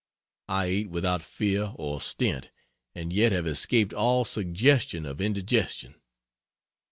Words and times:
I 0.49 0.65
ate 0.65 0.89
without 0.89 1.21
fear 1.21 1.73
or 1.75 2.01
stint, 2.01 2.49
and 2.95 3.13
yet 3.13 3.31
have 3.31 3.45
escaped 3.45 3.93
all 3.93 4.25
suggestion 4.25 5.05
of 5.05 5.21
indigestion. 5.21 5.93